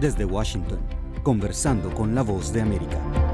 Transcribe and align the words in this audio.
Desde 0.00 0.24
Washington, 0.24 0.78
conversando 1.24 1.92
con 1.92 2.14
la 2.14 2.22
voz 2.22 2.52
de 2.52 2.60
América. 2.62 3.27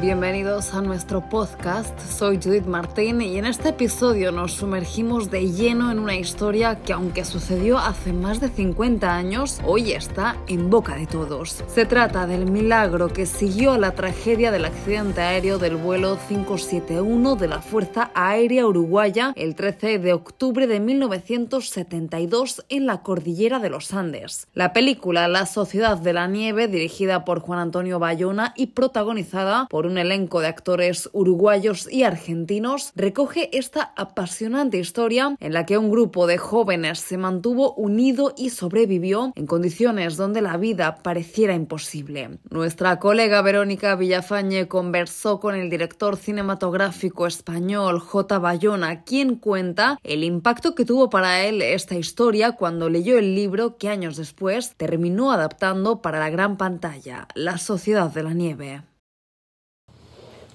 Bienvenidos 0.00 0.72
a 0.72 0.80
nuestro 0.80 1.28
podcast, 1.28 2.00
soy 2.00 2.40
Judith 2.42 2.64
Martín 2.64 3.20
y 3.20 3.36
en 3.36 3.44
este 3.44 3.68
episodio 3.68 4.32
nos 4.32 4.52
sumergimos 4.54 5.30
de 5.30 5.52
lleno 5.52 5.92
en 5.92 5.98
una 5.98 6.16
historia 6.16 6.80
que 6.80 6.94
aunque 6.94 7.26
sucedió 7.26 7.76
hace 7.76 8.14
más 8.14 8.40
de 8.40 8.48
50 8.48 9.14
años, 9.14 9.60
hoy 9.62 9.92
está 9.92 10.38
en 10.46 10.70
boca 10.70 10.96
de 10.96 11.06
todos. 11.06 11.62
Se 11.66 11.84
trata 11.84 12.26
del 12.26 12.50
milagro 12.50 13.08
que 13.08 13.26
siguió 13.26 13.72
a 13.72 13.78
la 13.78 13.90
tragedia 13.90 14.50
del 14.50 14.64
accidente 14.64 15.20
aéreo 15.20 15.58
del 15.58 15.76
vuelo 15.76 16.16
571 16.28 17.36
de 17.36 17.48
la 17.48 17.60
Fuerza 17.60 18.10
Aérea 18.14 18.66
Uruguaya 18.66 19.34
el 19.36 19.54
13 19.54 19.98
de 19.98 20.14
octubre 20.14 20.66
de 20.66 20.80
1972 20.80 22.64
en 22.70 22.86
la 22.86 23.02
cordillera 23.02 23.58
de 23.58 23.68
los 23.68 23.92
Andes. 23.92 24.48
La 24.54 24.72
película 24.72 25.28
La 25.28 25.44
Sociedad 25.44 25.98
de 25.98 26.14
la 26.14 26.26
Nieve, 26.26 26.68
dirigida 26.68 27.26
por 27.26 27.40
Juan 27.40 27.58
Antonio 27.58 27.98
Bayona 27.98 28.54
y 28.56 28.68
protagonizada 28.68 29.66
por 29.68 29.89
un 29.90 29.98
elenco 29.98 30.40
de 30.40 30.46
actores 30.46 31.10
uruguayos 31.12 31.90
y 31.90 32.04
argentinos, 32.04 32.92
recoge 32.94 33.56
esta 33.56 33.92
apasionante 33.96 34.78
historia 34.78 35.36
en 35.40 35.52
la 35.52 35.66
que 35.66 35.78
un 35.78 35.90
grupo 35.90 36.26
de 36.26 36.38
jóvenes 36.38 37.00
se 37.00 37.18
mantuvo 37.18 37.74
unido 37.74 38.32
y 38.36 38.50
sobrevivió 38.50 39.32
en 39.34 39.46
condiciones 39.46 40.16
donde 40.16 40.42
la 40.42 40.56
vida 40.56 40.98
pareciera 41.02 41.54
imposible. 41.54 42.38
Nuestra 42.50 42.98
colega 42.98 43.42
Verónica 43.42 43.96
Villafañe 43.96 44.68
conversó 44.68 45.40
con 45.40 45.54
el 45.54 45.68
director 45.70 46.16
cinematográfico 46.16 47.26
español 47.26 47.98
J. 47.98 48.38
Bayona, 48.38 49.02
quien 49.02 49.36
cuenta 49.36 49.98
el 50.04 50.22
impacto 50.22 50.74
que 50.74 50.84
tuvo 50.84 51.10
para 51.10 51.44
él 51.44 51.62
esta 51.62 51.96
historia 51.96 52.52
cuando 52.52 52.88
leyó 52.88 53.18
el 53.18 53.34
libro 53.34 53.76
que 53.76 53.88
años 53.88 54.16
después 54.16 54.74
terminó 54.76 55.32
adaptando 55.32 56.00
para 56.00 56.20
la 56.20 56.30
gran 56.30 56.56
pantalla, 56.56 57.26
La 57.34 57.58
Sociedad 57.58 58.12
de 58.12 58.22
la 58.22 58.34
Nieve. 58.34 58.82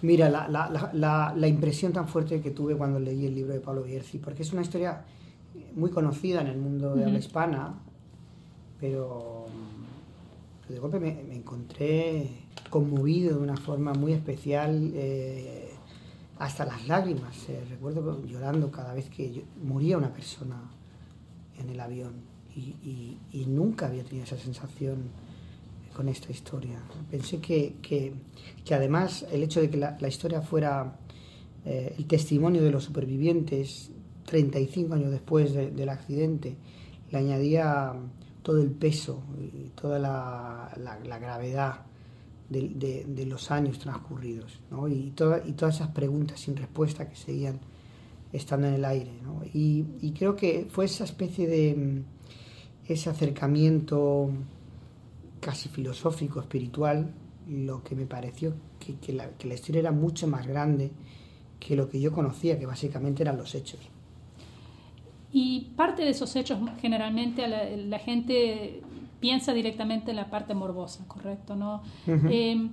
Mira, 0.06 0.30
la, 0.30 0.48
la, 0.48 0.92
la, 0.94 1.34
la, 1.36 1.48
impresión 1.48 1.92
tan 1.92 2.08
fuerte 2.08 2.40
que 2.40 2.52
tuve 2.52 2.76
cuando 2.76 3.00
leí 3.00 3.26
el 3.26 3.34
libro 3.34 3.54
de 3.54 3.60
Pablo 3.60 3.82
Bierzi, 3.82 4.20
porque 4.20 4.44
es 4.44 4.54
una 4.54 4.62
historia 4.62 5.04
muy 5.76 5.90
conocida 5.90 6.42
en 6.42 6.48
el 6.48 6.58
mundo 6.58 6.96
de 6.96 7.06
habla 7.06 7.18
hispana, 7.18 7.74
pero, 8.80 9.48
de 10.70 10.78
golpe 10.78 11.00
me, 11.00 11.24
me, 11.28 11.36
encontré 11.36 12.30
conmovido 12.70 13.38
de 13.38 13.44
una 13.44 13.58
forma 13.58 13.94
muy 13.94 14.14
especial, 14.14 14.92
eh, 14.94 15.72
hasta 16.38 16.66
las 16.66 16.88
lágrimas. 16.88 17.50
Eh, 17.50 17.66
recuerdo 17.68 18.24
llorando 18.26 18.70
cada 18.70 18.94
vez 18.94 19.10
que 19.10 19.34
yo, 19.34 19.42
moría 19.64 19.98
una 19.98 20.14
persona 20.14 20.62
en 21.58 21.70
el 21.70 21.80
avión 21.80 22.14
y, 22.56 22.60
y, 22.60 23.18
y 23.32 23.46
nunca 23.48 23.88
había 23.88 24.04
tenido 24.04 24.26
esa 24.26 24.38
sensación 24.38 24.98
con 25.96 26.10
esta 26.10 26.32
historia. 26.32 26.80
Pensé 27.10 27.40
que, 27.40 27.78
que, 27.82 28.76
además 28.76 29.26
el 29.32 29.44
hecho 29.44 29.62
de 29.62 29.70
que 29.70 29.78
la, 29.78 30.08
historia 30.08 30.42
fuera 30.42 31.00
eh, 31.64 31.96
el 31.98 32.06
testimonio 32.06 32.62
de 32.62 32.72
los 32.72 32.84
supervivientes 32.84 33.92
35 34.26 34.94
años 34.94 35.12
después 35.12 35.54
de, 35.54 35.72
del 35.72 35.90
accidente, 35.90 36.58
le 37.12 37.18
añadía 37.18 37.94
todo 38.42 38.62
el 38.62 38.72
peso 38.72 39.24
y 39.40 39.70
toda 39.70 39.98
la, 39.98 41.18
gravedad 41.20 41.86
de, 42.50 43.26
los 43.26 43.50
años 43.50 43.80
transcurridos 43.80 44.60
¿no? 44.70 44.88
y, 44.88 45.12
toda, 45.12 45.42
y 45.46 45.54
todas 45.54 45.76
esas 45.76 45.90
preguntas 45.90 46.42
sin 46.42 46.56
respuesta 46.56 47.10
que 47.10 47.16
seguían 47.16 47.60
estando 48.34 48.68
en 48.68 48.76
el 48.76 48.86
aire. 48.86 49.14
¿no? 49.24 49.42
Y, 49.54 49.86
y 50.02 50.12
creo 50.12 50.36
que 50.36 50.68
fue 50.70 50.86
esa 50.86 51.06
especie 51.06 51.48
de 51.48 52.04
ese 52.88 53.10
acercamiento 53.10 54.32
casi 55.46 55.70
filosófico, 55.70 56.40
espiritual, 56.40 57.14
lo 57.48 57.84
que 57.84 57.96
me 57.96 58.08
pareció 58.08 58.56
que, 58.80 58.96
que, 58.96 59.14
la, 59.14 59.30
que, 59.38 59.48
la, 59.48 59.54
historia 59.54 59.82
era 59.82 59.92
mucho 59.92 60.28
más 60.28 60.48
grande 60.48 60.92
que 61.60 61.76
lo 61.76 61.88
que 61.88 62.02
yo 62.02 62.12
conocía, 62.12 62.58
que 62.58 62.66
básicamente 62.66 63.22
eran 63.22 63.38
los 63.38 63.54
hechos. 63.54 63.80
Y 65.32 65.68
parte 65.76 66.02
de 66.04 66.10
esos 66.10 66.36
hechos, 66.36 66.58
generalmente 66.82 67.48
la, 67.48 67.64
la 67.70 68.00
gente 68.00 68.82
piensa 69.20 69.54
directamente 69.54 70.10
en 70.10 70.18
la 70.18 70.32
parte 70.32 70.56
morbosa, 70.56 71.08
¿correcto? 71.08 71.56
¿no? 71.56 71.84
Uh 72.08 72.12
-huh. 72.12 72.30
eh, 72.32 72.70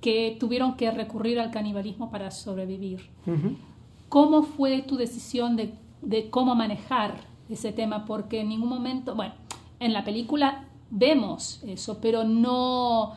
que 0.00 0.36
tuvieron 0.40 0.74
que 0.74 0.90
recurrir 0.90 1.38
al 1.38 1.52
canibalismo 1.52 2.10
para 2.10 2.32
sobrevivir. 2.32 3.10
Uh 3.26 3.30
-huh. 3.30 3.56
¿Cómo 4.08 4.42
fue 4.42 4.82
tu 4.82 4.96
decisión 4.96 5.54
de, 5.54 5.74
de 6.00 6.30
cómo 6.30 6.56
manejar 6.56 7.14
ese 7.48 7.70
tema? 7.70 8.06
Porque 8.06 8.40
en 8.40 8.48
ningún 8.48 8.70
momento, 8.70 9.14
bueno, 9.14 9.34
en 9.78 9.92
la 9.92 10.02
película 10.02 10.66
vemos 10.92 11.60
eso, 11.66 11.98
pero 12.00 12.22
no 12.22 13.14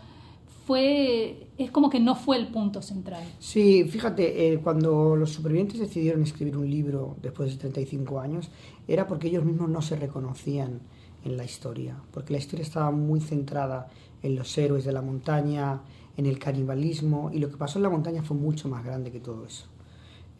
fue, 0.65 1.47
es 1.57 1.69
como 1.69 1.89
que 1.89 1.99
no 1.99 2.15
fue 2.15 2.37
el 2.37 2.47
punto 2.47 2.81
central. 2.81 3.23
Sí, 3.37 3.83
fíjate, 3.83 4.53
eh, 4.53 4.59
cuando 4.59 5.15
los 5.15 5.31
supervivientes 5.31 5.79
decidieron 5.79 6.23
escribir 6.23 6.57
un 6.57 6.69
libro 6.69 7.17
después 7.21 7.51
de 7.51 7.57
35 7.57 8.19
años, 8.19 8.49
era 8.87 9.07
porque 9.07 9.27
ellos 9.27 9.45
mismos 9.45 9.69
no 9.69 9.81
se 9.81 9.95
reconocían 9.95 10.79
en 11.23 11.37
la 11.37 11.43
historia, 11.43 11.97
porque 12.11 12.33
la 12.33 12.39
historia 12.39 12.63
estaba 12.63 12.91
muy 12.91 13.19
centrada 13.19 13.87
en 14.23 14.35
los 14.35 14.57
héroes 14.57 14.85
de 14.85 14.91
la 14.91 15.01
montaña, 15.01 15.81
en 16.17 16.25
el 16.25 16.39
canibalismo, 16.39 17.29
y 17.31 17.39
lo 17.39 17.49
que 17.49 17.57
pasó 17.57 17.77
en 17.77 17.83
la 17.83 17.89
montaña 17.89 18.23
fue 18.23 18.37
mucho 18.37 18.69
más 18.69 18.83
grande 18.83 19.11
que 19.11 19.19
todo 19.19 19.45
eso. 19.45 19.67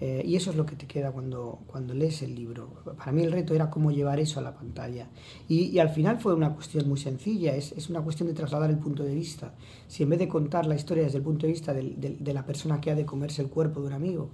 Eh, 0.02 0.24
y 0.26 0.36
eso 0.36 0.50
es 0.50 0.58
lo 0.58 0.66
que 0.66 0.76
te 0.76 0.88
queda 0.88 1.12
cuando, 1.12 1.60
cuando 1.68 1.94
lees 1.94 2.22
el 2.22 2.36
libro. 2.36 2.84
Para 2.98 3.12
mí 3.14 3.24
el 3.24 3.32
reto 3.32 3.54
era 3.54 3.70
cómo 3.70 3.92
llevar 3.92 4.20
eso 4.20 4.40
a 4.40 4.44
la 4.44 4.54
pantalla. 4.54 5.08
Y, 5.48 5.80
al 5.80 5.90
final 5.90 6.20
fue 6.20 6.34
una 6.34 6.54
cuestión 6.54 6.88
muy 6.90 7.00
sencilla, 7.00 7.56
es, 7.56 7.72
es, 7.72 7.90
una 7.90 8.02
cuestión 8.02 8.28
de 8.28 8.36
trasladar 8.36 8.70
el 8.70 8.78
punto 8.78 9.04
de 9.04 9.16
vista. 9.16 9.54
Si 9.88 10.04
en 10.04 10.10
vez 10.10 10.20
de 10.20 10.28
contar 10.28 10.66
la 10.66 10.76
historia 10.76 11.04
desde 11.04 11.20
el 11.20 11.24
punto 11.24 11.46
de 11.46 11.54
vista 11.54 11.74
de 11.74 12.34
la 12.34 12.46
persona 12.46 12.82
que 12.82 12.92
ha 12.92 12.96
de 12.96 13.06
comerse 13.06 13.42
el 13.42 13.50
cuerpo 13.50 13.80
de 13.82 13.88
un 13.88 13.94
amigo, 13.94 14.32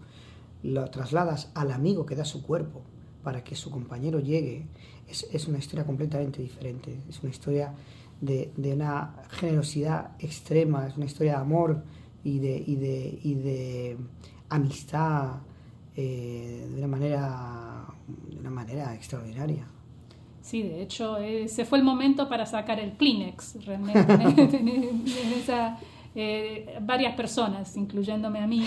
lo 0.64 0.90
trasladas 0.90 1.52
al 1.54 1.72
amigo 1.72 2.06
que 2.06 2.16
da 2.16 2.26
su 2.26 2.42
cuerpo 2.42 2.82
para 3.24 3.44
que 3.44 3.56
su 3.56 3.70
compañero 3.70 4.20
llegue, 4.20 4.68
es, 5.08 5.28
es 5.32 5.48
una 5.48 5.60
historia 5.60 5.86
completamente 5.86 6.42
diferente. 6.42 7.02
Es 7.08 7.22
una 7.22 7.30
historia 7.30 7.74
de, 8.20 8.52
de, 8.58 8.74
una 8.74 9.24
generosidad 9.30 10.12
extrema, 10.20 10.88
es 10.88 10.98
una 10.98 11.06
historia 11.06 11.34
de 11.34 11.38
amor 11.38 11.84
y 12.24 12.40
de, 12.40 12.64
y 12.66 12.76
de, 12.76 13.20
y 13.22 13.34
de 13.36 13.98
amistad 14.50 15.42
eh, 15.96 16.68
de 16.69 16.78
una 16.78 16.88
manera 16.88 17.85
de 18.29 18.40
una 18.40 18.50
manera 18.50 18.94
extraordinaria. 18.94 19.68
Sí, 20.41 20.63
de 20.63 20.81
hecho, 20.81 21.18
ese 21.18 21.66
fue 21.66 21.78
el 21.78 21.84
momento 21.84 22.28
para 22.28 22.46
sacar 22.46 22.79
el 22.79 22.94
Kleenex, 22.94 23.63
realmente, 23.66 24.00
en, 24.57 24.68
en, 24.68 25.34
esa, 25.38 25.78
eh, 26.16 26.80
varias 26.81 27.16
personas, 27.16 27.78
incluyéndome 27.78 28.40
a 28.40 28.47
mí, 28.47 28.66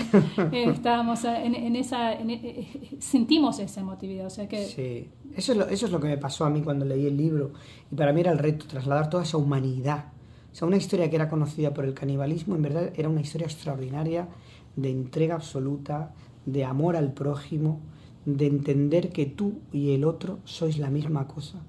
eh, 0.52 0.66
estábamos 0.68 1.24
en, 1.24 1.54
en 1.54 1.74
esa, 1.74 2.12
eh, 2.12 2.96
sentimos 3.00 3.58
esa 3.58 3.80
emotividad, 3.80 4.26
o 4.26 4.30
sea 4.30 4.48
que... 4.48 4.66
Sí, 4.66 5.10
eso 5.34 5.52
es, 5.52 5.58
lo, 5.58 5.66
eso 5.66 5.86
es 5.86 5.92
lo 5.92 5.98
que 5.98 6.06
me 6.06 6.16
pasó 6.16 6.44
a 6.44 6.50
mí 6.50 6.62
cuando 6.62 6.84
leí 6.84 7.06
el 7.06 7.16
libro, 7.16 7.52
y 7.90 7.96
para 7.96 8.12
mí 8.12 8.20
era 8.20 8.30
el 8.30 8.38
reto, 8.38 8.66
trasladar 8.66 9.10
toda 9.10 9.24
esa 9.24 9.36
humanidad, 9.36 10.12
o 10.52 10.54
sea, 10.54 10.68
una 10.68 10.76
historia 10.76 11.10
que 11.10 11.16
era 11.16 11.28
conocida 11.28 11.74
por 11.74 11.84
el 11.84 11.92
canibalismo, 11.92 12.54
en 12.54 12.62
verdad 12.62 12.92
era 12.94 13.08
una 13.08 13.20
historia 13.20 13.48
extraordinaria 13.48 14.28
de 14.76 14.90
entrega 14.90 15.34
absoluta, 15.34 16.14
de 16.46 16.64
amor 16.64 16.96
al 16.96 17.12
prójimo, 17.12 17.80
de 18.26 18.46
entender 18.46 19.10
que 19.10 19.26
tú 19.26 19.60
y 19.72 19.92
el 19.92 20.04
otro 20.04 20.38
sois 20.44 20.78
la 20.78 20.90
misma 20.90 21.26
cosa. 21.26 21.60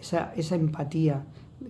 Esa, 0.00 0.32
esa 0.36 0.54
empatía 0.54 1.24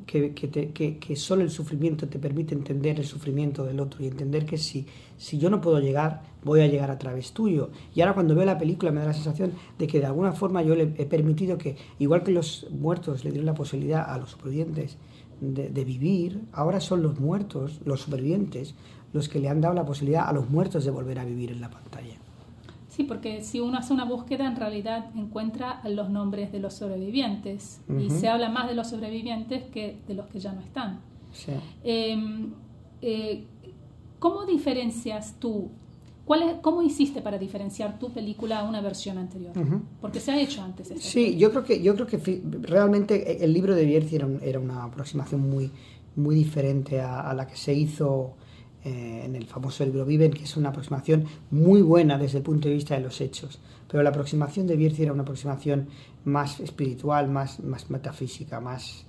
que, 0.07 0.35
que, 0.35 0.99
que, 0.99 1.17
solo 1.17 1.43
el 1.43 1.51
sufrimiento 1.51 2.09
te 2.09 2.19
permite 2.19 2.55
entender 2.55 2.99
el 2.99 3.07
sufrimiento 3.07 3.65
del 3.65 3.81
otro 3.81 4.05
y 4.05 4.07
entender 4.07 4.45
que 4.45 4.59
si, 4.59 4.87
si 5.17 5.39
yo 5.39 5.49
no 5.49 5.63
puedo 5.63 5.81
llegar, 5.81 6.23
voy 6.45 6.61
a 6.61 6.67
llegar 6.67 6.91
a 6.91 6.99
través 6.99 7.33
tuyo. 7.33 7.71
Y 7.95 8.03
ahora 8.03 8.15
cuando 8.15 8.35
veo 8.35 8.45
la 8.45 8.59
película 8.59 8.93
me 8.93 9.01
da 9.01 9.07
la 9.07 9.15
sensación 9.15 9.53
de 9.79 9.87
que 9.87 10.01
de 10.01 10.07
alguna 10.07 10.33
forma 10.33 10.63
yo 10.63 10.75
le 10.75 10.95
he 10.99 11.07
permitido 11.07 11.57
que, 11.57 11.77
igual 11.99 12.23
que 12.23 12.33
los 12.33 12.67
muertos 12.71 13.25
le 13.25 13.31
dieron 13.31 13.47
la 13.47 13.55
posibilidad 13.55 14.05
a 14.11 14.19
los 14.19 14.31
supervivientes 14.31 14.99
de 15.41 15.85
vivir, 15.85 16.43
ahora 16.53 16.81
son 16.81 17.01
los 17.01 17.21
muertos, 17.21 17.81
los 17.85 18.01
supervivientes, 18.01 18.75
los 19.12 19.29
que 19.29 19.39
le 19.39 19.49
han 19.49 19.61
dado 19.61 19.73
la 19.73 19.87
posibilidad 19.87 20.29
a 20.29 20.33
los 20.33 20.51
muertos 20.51 20.85
de 20.85 20.91
volver 20.91 21.21
a 21.21 21.25
vivir 21.25 21.53
en 21.53 21.61
la 21.61 21.71
pantalla. 21.71 22.17
Sí, 22.99 23.05
porque 23.05 23.43
si 23.43 23.61
uno 23.61 23.79
hace 23.79 23.93
una 23.95 24.05
búsqueda, 24.05 24.45
en 24.49 24.56
realidad 24.56 25.11
encuentra 25.15 25.81
los 25.85 26.11
nombres 26.11 26.50
de 26.50 26.59
los 26.59 26.75
sobrevivientes 26.75 27.81
uh 27.89 27.93
-huh. 27.93 28.06
y 28.06 28.11
se 28.11 28.27
habla 28.27 28.49
más 28.49 28.67
de 28.67 28.75
los 28.75 28.89
sobrevivientes 28.89 29.62
que 29.71 30.00
de 30.09 30.15
los 30.15 30.27
que 30.27 30.41
ya 30.41 30.53
no 30.53 30.62
están. 30.62 30.99
Sí. 31.31 31.53
Eh, 31.85 32.19
eh, 33.00 33.45
¿Cómo 34.19 34.45
diferencias 34.47 35.37
tú? 35.39 35.69
¿Cuál 36.25 36.43
es, 36.43 36.56
¿Cómo 36.61 36.83
hiciste 36.83 37.23
para 37.23 37.39
diferenciar 37.39 38.00
tu 38.00 38.11
película 38.11 38.59
a 38.59 38.69
una 38.69 38.81
versión 38.81 39.17
anterior? 39.17 39.56
Uh 39.56 39.61
-huh. 39.61 39.81
Porque 40.01 40.19
se 40.19 40.33
ha 40.33 40.41
hecho 40.41 40.61
antes. 40.61 40.93
Sí, 40.99 41.37
yo 41.37 41.53
creo 41.53 41.62
que 41.62 41.81
yo 41.81 41.94
creo 41.94 42.09
que 42.09 42.43
realmente 42.62 43.44
el 43.44 43.53
libro 43.53 43.77
de 43.77 43.85
Bierzi 43.85 44.17
era, 44.17 44.27
un, 44.27 44.41
era 44.43 44.59
una 44.59 44.83
aproximación 44.83 45.49
muy 45.49 45.71
muy 46.17 46.35
diferente 46.35 47.01
a, 47.01 47.21
a 47.31 47.33
la 47.33 47.47
que 47.47 47.55
se 47.55 47.73
hizo 47.75 48.35
eh, 48.85 49.23
en 49.25 49.35
el 49.35 49.47
famoso 49.47 49.85
libro 49.85 50.05
Viven, 50.05 50.33
que 50.33 50.45
es 50.45 50.57
una 50.57 50.69
aproximación 50.69 51.25
muy 51.51 51.83
buena 51.83 52.17
desde 52.17 52.39
el 52.39 52.45
punto 52.45 52.69
de 52.69 52.75
vista 52.75 52.95
de 52.95 53.01
los 53.01 53.21
hechos. 53.21 53.59
Pero 53.91 54.03
la 54.05 54.11
aproximación 54.11 54.69
de 54.69 54.77
Bierzi 54.77 55.03
era 55.03 55.13
una 55.13 55.23
aproximación 55.23 55.89
más 56.25 56.61
espiritual, 56.61 57.29
más, 57.29 57.61
más 57.61 57.91
metafísica, 57.91 58.61
más, 58.61 59.05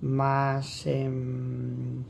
más... 0.00 0.86
Em, 0.86 2.04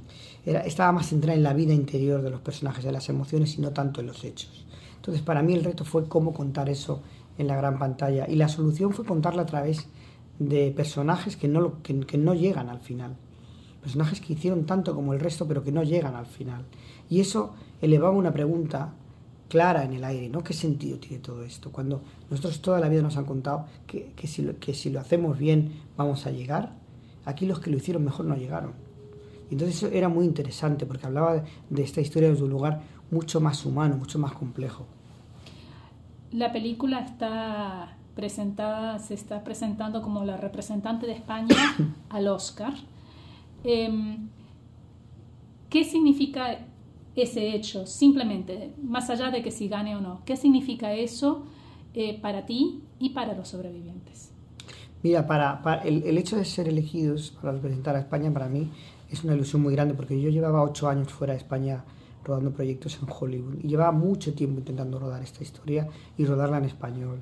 estaba 0.45 0.93
más 0.93 1.09
centrada 1.09 1.37
en 1.37 1.43
la 1.43 1.55
vida 1.55 1.73
interior 1.73 2.21
de 2.21 2.31
los 2.31 2.41
personajes, 2.41 2.85
en 2.85 2.93
las 2.93 3.09
emociones 3.09 3.57
y 3.57 3.63
no 3.63 3.71
tanto 3.71 4.01
en 4.01 4.09
los 4.09 4.25
hechos. 4.25 4.67
Entonces 4.97 5.23
para 5.23 5.43
mí 5.43 5.55
el 5.55 5.65
reto 5.65 5.85
fue 5.85 6.09
cómo 6.09 6.35
contar 6.35 6.69
eso 6.69 7.03
en 7.39 7.47
la 7.47 7.57
gran 7.57 7.79
pantalla 7.79 8.27
y 8.29 8.35
la 8.35 8.49
solución 8.49 8.93
fue 8.93 9.07
contarla 9.07 9.43
a 9.43 9.47
través 9.47 9.89
de 10.39 10.73
personajes 10.73 11.37
que 11.37 11.49
no, 11.49 11.83
que 11.83 12.19
no 12.19 12.35
llegan 12.35 12.69
al 12.69 12.81
final. 12.81 13.17
Personajes 13.89 14.21
que 14.21 14.35
hicieron 14.35 14.67
tanto 14.67 14.95
como 14.95 15.15
el 15.15 15.21
resto 15.21 15.49
pero 15.49 15.65
que 15.65 15.73
no 15.73 15.83
llegan 15.83 16.15
al 16.15 16.27
final. 16.27 16.67
Y 17.09 17.21
eso 17.21 17.55
elevaba 17.81 18.15
una 18.15 18.35
pregunta 18.35 18.93
clara 19.49 19.83
en 19.83 19.95
el 19.95 20.05
aire, 20.05 20.29
¿no? 20.29 20.45
¿Qué 20.45 20.53
sentido 20.53 20.99
tiene 20.99 21.21
todo 21.21 21.43
esto? 21.43 21.73
Cuando 21.73 22.03
nosotros 22.31 22.61
toda 22.61 22.81
la 22.81 22.91
vida 22.91 23.01
nos 23.01 23.17
han 23.17 23.25
contado 23.25 23.65
que, 23.87 24.13
que, 24.15 24.27
si, 24.27 24.43
lo, 24.43 24.59
que 24.59 24.75
si 24.75 24.91
lo 24.91 25.01
hacemos 25.01 25.39
bien 25.39 25.73
vamos 25.97 26.27
a 26.27 26.31
llegar, 26.31 26.75
aquí 27.25 27.47
los 27.47 27.61
que 27.61 27.71
lo 27.71 27.79
hicieron 27.79 28.05
mejor 28.05 28.27
no 28.27 28.37
llegaron. 28.37 28.73
Y 29.49 29.55
entonces 29.55 29.83
eso 29.83 29.89
era 29.89 30.11
muy 30.11 30.27
interesante 30.27 30.85
porque 30.85 31.07
hablaba 31.07 31.43
de 31.71 31.83
esta 31.83 32.03
historia 32.03 32.29
desde 32.29 32.45
un 32.45 32.51
lugar 32.51 32.83
mucho 33.11 33.41
más 33.41 33.65
humano, 33.65 33.97
mucho 33.97 34.19
más 34.19 34.35
complejo. 34.35 34.85
La 36.31 36.53
película 36.53 37.01
está 37.01 37.97
presentada, 38.15 38.99
se 38.99 39.15
está 39.15 39.45
presentando 39.45 40.03
como 40.03 40.27
la 40.27 40.37
representante 40.37 41.07
de 41.07 41.13
España 41.13 41.57
al 42.11 42.29
Oscar. 42.29 42.75
Em, 43.65 44.29
¿Qué 45.71 45.85
significa 45.85 46.67
ese 47.15 47.55
hecho? 47.55 47.87
Simplemente, 47.87 48.73
más 48.83 49.11
allá 49.11 49.31
de 49.31 49.43
que 49.43 49.51
si 49.51 49.69
gane 49.69 49.97
o 49.97 50.01
no, 50.01 50.23
¿qué 50.25 50.37
significa 50.37 50.95
eso 50.95 51.45
eh, 51.95 52.19
para 52.21 52.47
ti 52.47 52.83
y 52.99 53.11
para 53.11 53.35
los 53.35 53.49
sobrevivientes? 53.49 54.31
Mira, 55.03 55.27
para, 55.27 55.83
el, 55.85 56.03
el, 56.05 56.19
hecho 56.19 56.37
de 56.37 56.45
ser 56.45 56.69
elegidos 56.69 57.31
para 57.31 57.53
representar 57.53 57.97
a 57.97 58.01
España 58.01 58.33
para 58.33 58.49
mí 58.49 58.71
es 59.11 59.23
una 59.25 59.35
ilusión 59.35 59.63
muy 59.63 59.75
grande 59.75 59.95
porque 59.95 60.21
yo 60.21 60.31
llevaba 60.31 60.63
ocho 60.63 60.89
años 60.89 61.13
fuera 61.13 61.35
de 61.35 61.39
España 61.39 61.85
rodando 62.25 62.51
proyectos 62.53 62.99
en 63.01 63.09
Hollywood 63.09 63.59
y 63.63 63.69
llevaba 63.69 63.93
mucho 63.93 64.35
tiempo 64.35 64.59
intentando 64.59 64.99
rodar 64.99 65.23
esta 65.23 65.43
historia 65.43 65.89
y 66.17 66.25
rodarla 66.25 66.59
en 66.59 66.65
español. 66.65 67.21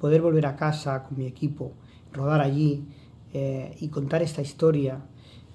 Poder 0.00 0.22
volver 0.22 0.46
a 0.46 0.56
casa 0.56 1.04
con 1.04 1.18
mi 1.18 1.26
equipo, 1.26 1.72
rodar 2.12 2.40
allí 2.40 2.84
eh, 3.32 3.76
y 3.80 3.88
contar 3.88 4.22
esta 4.22 4.42
historia 4.42 5.00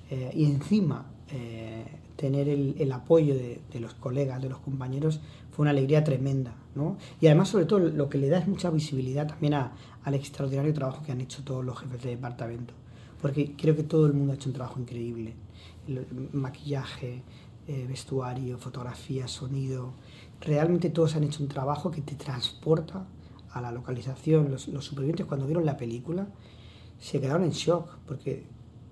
eh, 0.09 0.31
y 0.35 0.45
encima 0.45 1.05
eh, 1.31 1.85
tener 2.15 2.47
el, 2.47 2.91
apoyo 2.91 3.35
de, 3.35 3.61
los 3.79 3.93
colegas, 3.93 4.41
de 4.41 4.49
los 4.49 4.59
compañeros, 4.59 5.19
fue 5.51 5.63
una 5.63 5.71
alegría 5.71 6.03
tremenda. 6.03 6.55
¿no? 6.75 6.97
Y 7.19 7.27
además, 7.27 7.49
sobre 7.49 7.65
todo, 7.65 7.79
lo 7.79 8.09
que 8.09 8.17
le 8.17 8.29
da 8.29 8.37
es 8.37 8.47
mucha 8.47 8.69
visibilidad 8.69 9.27
también 9.27 9.55
a, 9.55 9.73
al 10.03 10.13
extraordinario 10.13 10.73
trabajo 10.73 11.03
que 11.03 11.11
han 11.11 11.21
hecho 11.21 11.43
todos 11.43 11.65
los 11.65 11.77
jefes 11.77 12.03
de 12.03 12.11
departamento. 12.11 12.73
Porque 13.21 13.55
creo 13.55 13.75
que 13.75 13.83
todo 13.83 14.05
el 14.05 14.13
mundo 14.13 14.33
ha 14.33 14.35
hecho 14.35 14.49
un 14.49 14.55
trabajo 14.55 14.79
increíble. 14.79 15.33
Maquillaje, 16.31 17.23
eh, 17.67 17.85
vestuario, 17.87 18.57
fotografía, 18.57 19.27
sonido. 19.27 19.93
Realmente 20.41 20.89
todos 20.89 21.15
han 21.15 21.23
hecho 21.23 21.41
un 21.41 21.49
trabajo 21.49 21.91
que 21.91 22.01
te 22.01 22.15
transporta 22.15 23.05
a 23.51 23.61
la 23.61 23.71
localización. 23.71 24.51
Los, 24.51 24.67
los 24.67 24.85
supervivientes 24.85 25.25
cuando 25.25 25.47
vieron 25.47 25.65
la 25.65 25.75
película 25.75 26.27
se 26.99 27.19
quedaron 27.19 27.43
en 27.43 27.51
shock 27.51 27.97
porque 28.05 28.45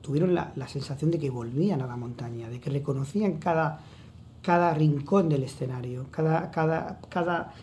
tuvieron 0.03 0.35
la, 0.35 0.51
la, 0.57 0.67
sensación 0.67 1.09
de 1.11 1.17
que 1.17 1.29
volvían 1.29 1.81
a 1.81 1.87
la 1.87 1.95
montaña, 1.95 2.49
de 2.49 2.59
que 2.59 2.69
reconocían 2.69 3.37
cada, 3.37 3.79
cada 4.41 4.73
rincón 4.73 5.29
del 5.29 5.43
escenario, 5.43 6.07
cada, 6.11 6.51
cada, 6.51 6.99
cada 7.07 7.53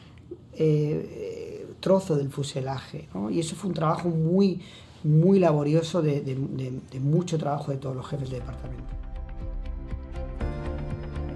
eh, 0.55 1.67
trozo 1.81 2.17
del 2.17 2.31
fuselaje. 2.31 3.09
Y 3.31 3.41
eso 3.41 3.55
fue 3.55 3.69
un 3.69 3.75
trabajo 3.75 4.09
muy, 4.09 4.63
muy 5.05 5.39
laborioso 5.39 6.01
de, 6.01 6.23
de, 6.23 6.81
de 6.91 7.01
mucho 7.01 7.37
trabajo 7.37 7.73
de 7.73 7.77
todos 7.77 7.95
los 7.95 8.09
jefes 8.09 8.31
de 8.31 8.37
departamento. 8.37 8.95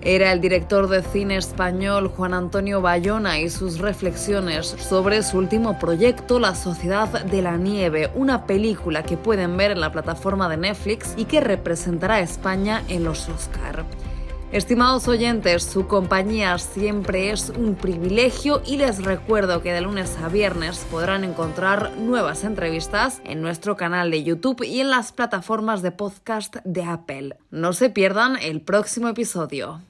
Era 0.06 0.32
el 0.32 0.42
director 0.42 0.88
de 0.88 1.02
cine 1.02 1.36
español 1.36 2.08
Juan 2.08 2.34
Antonio 2.34 2.82
Bayona 2.82 3.38
y 3.40 3.48
sus 3.48 3.78
reflexiones 3.78 4.66
sobre 4.66 5.22
su 5.22 5.38
último 5.38 5.78
proyecto, 5.78 6.38
La 6.38 6.54
Sociedad 6.54 7.08
de 7.24 7.40
la 7.40 7.56
Nieve, 7.56 8.10
una 8.14 8.44
película 8.44 9.02
que 9.02 9.16
pueden 9.16 9.56
ver 9.56 9.70
en 9.70 9.80
la 9.80 9.92
plataforma 9.92 10.50
de 10.50 10.58
Netflix 10.58 11.14
y 11.16 11.24
que 11.24 11.40
representará 11.40 12.16
a 12.16 12.20
España 12.20 12.82
en 12.88 13.02
los 13.02 13.30
Oscar. 13.30 13.86
Estimados 14.52 15.08
oyentes, 15.08 15.64
su 15.64 15.86
compañía 15.86 16.58
siempre 16.58 17.30
es 17.30 17.48
un 17.48 17.74
privilegio 17.74 18.60
y 18.66 18.76
les 18.76 19.02
recuerdo 19.02 19.62
que 19.62 19.72
de 19.72 19.80
lunes 19.80 20.18
a 20.22 20.28
viernes 20.28 20.86
podrán 20.90 21.24
encontrar 21.24 21.92
nuevas 21.96 22.44
entrevistas 22.44 23.22
en 23.24 23.40
nuestro 23.40 23.76
canal 23.76 24.10
de 24.10 24.22
YouTube 24.22 24.62
y 24.64 24.80
en 24.80 24.90
las 24.90 25.12
plataformas 25.12 25.80
de 25.80 25.92
podcast 25.92 26.56
de 26.64 26.84
Apple. 26.84 27.38
No 27.50 27.72
se 27.72 27.88
pierdan 27.88 28.36
el 28.36 28.60
próximo 28.60 29.08
episodio. 29.08 29.80